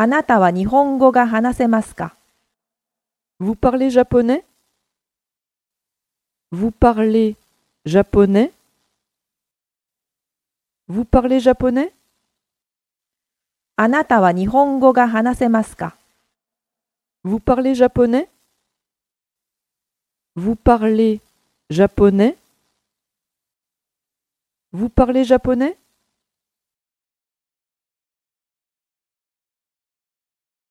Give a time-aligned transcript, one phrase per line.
[0.00, 2.14] あなたは日本語が話せますか
[3.40, 4.44] ？Vous parlez japonais?
[6.52, 7.34] Vous parlez
[7.84, 8.52] japonais?
[10.86, 11.90] Vous parlez japonais?
[13.74, 15.96] あなたは日本語が話せますか
[17.24, 18.28] ？Vous parlez japonais?
[20.36, 21.20] Vous parlez
[21.70, 22.36] japonais?
[24.70, 25.76] Vous parlez japonais?